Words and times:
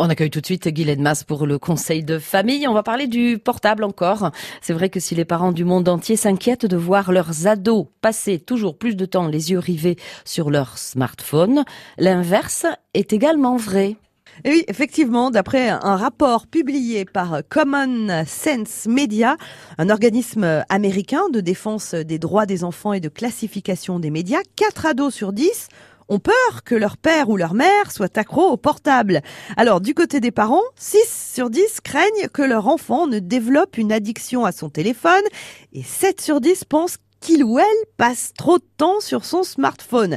On 0.00 0.08
accueille 0.08 0.30
tout 0.30 0.40
de 0.40 0.46
suite 0.46 0.68
Guylaine 0.68 1.02
Masse 1.02 1.24
pour 1.24 1.44
le 1.44 1.58
conseil 1.58 2.04
de 2.04 2.20
famille. 2.20 2.68
On 2.68 2.72
va 2.72 2.84
parler 2.84 3.08
du 3.08 3.36
portable 3.36 3.82
encore. 3.82 4.30
C'est 4.60 4.72
vrai 4.72 4.90
que 4.90 5.00
si 5.00 5.16
les 5.16 5.24
parents 5.24 5.50
du 5.50 5.64
monde 5.64 5.88
entier 5.88 6.14
s'inquiètent 6.14 6.66
de 6.66 6.76
voir 6.76 7.10
leurs 7.10 7.48
ados 7.48 7.86
passer 8.00 8.38
toujours 8.38 8.78
plus 8.78 8.94
de 8.94 9.06
temps 9.06 9.26
les 9.26 9.50
yeux 9.50 9.58
rivés 9.58 9.96
sur 10.24 10.50
leur 10.50 10.78
smartphone, 10.78 11.64
l'inverse 11.98 12.64
est 12.94 13.12
également 13.12 13.56
vrai. 13.56 13.96
Et 14.44 14.50
oui, 14.50 14.64
effectivement, 14.68 15.32
d'après 15.32 15.68
un 15.68 15.96
rapport 15.96 16.46
publié 16.46 17.04
par 17.04 17.40
Common 17.48 18.24
Sense 18.24 18.86
Media, 18.86 19.36
un 19.78 19.90
organisme 19.90 20.62
américain 20.68 21.28
de 21.32 21.40
défense 21.40 21.94
des 21.94 22.20
droits 22.20 22.46
des 22.46 22.62
enfants 22.62 22.92
et 22.92 23.00
de 23.00 23.08
classification 23.08 23.98
des 23.98 24.10
médias, 24.10 24.42
4 24.54 24.86
ados 24.86 25.12
sur 25.12 25.32
10 25.32 25.68
ont 26.08 26.18
peur 26.18 26.64
que 26.64 26.74
leur 26.74 26.96
père 26.96 27.28
ou 27.28 27.36
leur 27.36 27.54
mère 27.54 27.90
soit 27.90 28.16
accro 28.16 28.42
au 28.42 28.56
portable. 28.56 29.20
Alors, 29.56 29.80
du 29.80 29.94
côté 29.94 30.20
des 30.20 30.30
parents, 30.30 30.62
6 30.76 31.32
sur 31.34 31.50
10 31.50 31.80
craignent 31.82 32.28
que 32.32 32.42
leur 32.42 32.66
enfant 32.66 33.06
ne 33.06 33.18
développe 33.18 33.78
une 33.78 33.92
addiction 33.92 34.44
à 34.44 34.52
son 34.52 34.70
téléphone 34.70 35.24
et 35.72 35.82
7 35.82 36.20
sur 36.20 36.40
10 36.40 36.64
pensent 36.64 36.98
qu'il 37.20 37.44
ou 37.44 37.58
elle 37.58 37.66
passe 37.96 38.32
trop 38.36 38.58
de 38.58 38.64
temps 38.76 39.00
sur 39.00 39.24
son 39.24 39.42
smartphone. 39.42 40.16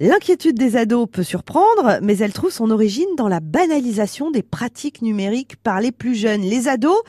L'inquiétude 0.00 0.58
des 0.58 0.76
ados 0.76 1.08
peut 1.10 1.22
surprendre, 1.22 2.00
mais 2.02 2.18
elle 2.18 2.32
trouve 2.32 2.50
son 2.50 2.70
origine 2.70 3.14
dans 3.16 3.28
la 3.28 3.38
banalisation 3.38 4.32
des 4.32 4.42
pratiques 4.42 5.02
numériques 5.02 5.54
par 5.56 5.80
les 5.80 5.92
plus 5.92 6.16
jeunes. 6.16 6.42
Les 6.42 6.66
ados, 6.66 7.00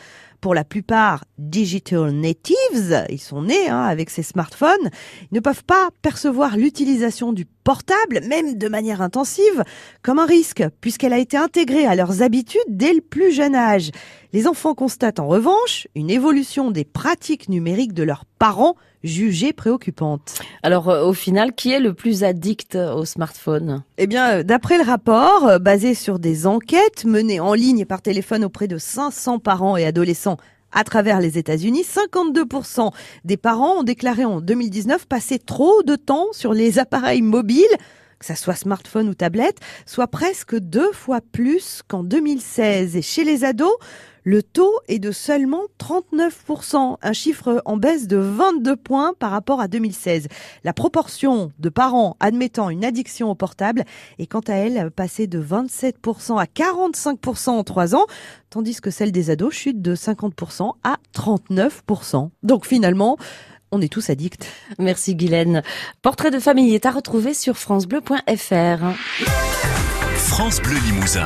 pour 0.45 0.53
la 0.53 0.63
plupart 0.63 1.25
digital 1.39 2.11
natives, 2.11 3.03
ils 3.09 3.19
sont 3.19 3.41
nés 3.41 3.67
hein, 3.67 3.81
avec 3.81 4.11
ces 4.11 4.21
smartphones, 4.21 4.91
ne 5.31 5.39
peuvent 5.39 5.63
pas 5.63 5.89
percevoir 6.03 6.55
l'utilisation 6.55 7.33
du 7.33 7.45
portable, 7.63 8.21
même 8.27 8.55
de 8.55 8.67
manière 8.67 9.01
intensive, 9.01 9.63
comme 10.03 10.19
un 10.19 10.27
risque, 10.27 10.63
puisqu'elle 10.81 11.13
a 11.13 11.17
été 11.17 11.35
intégrée 11.35 11.87
à 11.87 11.95
leurs 11.95 12.21
habitudes 12.21 12.61
dès 12.67 12.93
le 12.93 13.01
plus 13.01 13.31
jeune 13.31 13.55
âge. 13.55 13.89
Les 14.33 14.45
enfants 14.45 14.75
constatent 14.75 15.19
en 15.19 15.27
revanche 15.27 15.87
une 15.95 16.11
évolution 16.11 16.69
des 16.69 16.85
pratiques 16.85 17.49
numériques 17.49 17.93
de 17.93 18.03
leurs 18.03 18.25
parents 18.37 18.75
jugée 19.05 19.53
préoccupante. 19.53 20.39
Alors 20.63 20.89
euh, 20.89 21.05
au 21.05 21.13
final, 21.13 21.53
qui 21.53 21.71
est 21.71 21.79
le 21.79 21.93
plus 21.93 22.23
addict 22.23 22.75
au 22.75 23.05
smartphone? 23.05 23.83
Eh 23.97 24.07
bien, 24.07 24.37
euh, 24.39 24.43
d'après 24.43 24.77
le 24.77 24.83
rapport, 24.83 25.47
euh, 25.47 25.59
basé 25.59 25.93
sur 25.93 26.19
des 26.19 26.47
enquêtes 26.47 27.05
menées 27.05 27.39
en 27.39 27.53
ligne 27.53 27.85
par 27.85 28.01
téléphone 28.01 28.43
auprès 28.43 28.67
de 28.67 28.77
500 28.77 29.39
parents 29.39 29.77
et 29.77 29.85
adolescents 29.85 30.37
à 30.71 30.83
travers 30.83 31.21
les 31.21 31.37
États-Unis, 31.37 31.83
52% 31.83 32.91
des 33.23 33.37
parents 33.37 33.79
ont 33.79 33.83
déclaré 33.83 34.25
en 34.25 34.41
2019 34.41 35.05
passer 35.07 35.39
trop 35.39 35.83
de 35.83 35.95
temps 35.95 36.27
sur 36.33 36.53
les 36.53 36.79
appareils 36.79 37.21
mobiles 37.21 37.63
que 38.19 38.25
ça 38.25 38.35
soit 38.35 38.55
smartphone 38.55 39.09
ou 39.09 39.13
tablette, 39.13 39.59
soit 39.85 40.07
presque 40.07 40.57
deux 40.57 40.91
fois 40.93 41.19
plus 41.19 41.81
qu'en 41.85 42.03
2016. 42.03 42.95
Et 42.95 43.01
chez 43.01 43.25
les 43.25 43.43
ados, 43.43 43.75
le 44.25 44.41
taux 44.41 44.73
est 44.87 44.97
de 44.97 45.11
seulement 45.11 45.61
39%, 45.79 46.97
un 46.99 47.13
chiffre 47.13 47.61
en 47.65 47.77
baisse 47.77 48.07
de 48.07 48.17
22 48.17 48.75
points 48.75 49.13
par 49.17 49.29
rapport 49.29 49.61
à 49.61 49.67
2016. 49.67 50.27
La 50.63 50.73
proportion 50.73 51.51
de 51.59 51.69
parents 51.69 52.17
admettant 52.19 52.71
une 52.71 52.83
addiction 52.83 53.29
au 53.29 53.35
portable 53.35 53.85
est 54.17 54.25
quant 54.25 54.41
à 54.47 54.53
elle 54.53 54.89
passée 54.89 55.27
de 55.27 55.39
27% 55.39 56.39
à 56.39 56.45
45% 56.45 57.49
en 57.49 57.63
trois 57.63 57.95
ans, 57.95 58.07
tandis 58.49 58.81
que 58.81 58.89
celle 58.89 59.11
des 59.11 59.29
ados 59.29 59.53
chute 59.53 59.83
de 59.83 59.95
50% 59.95 60.73
à 60.83 60.97
39%. 61.15 62.29
Donc 62.41 62.65
finalement, 62.65 63.17
on 63.71 63.79
est 63.79 63.93
tous 63.93 64.09
addicts. 64.09 64.47
Merci 64.79 65.13
Guylaine. 65.13 65.61
Portrait 66.01 66.31
de 66.31 66.39
famille 66.39 66.73
est 66.73 66.87
à 66.87 66.91
retrouver 66.91 67.35
sur 67.35 67.57
francebleu.fr. 67.57 68.85
France 70.17 70.61
Bleu 70.61 70.77
Limousin. 70.87 71.25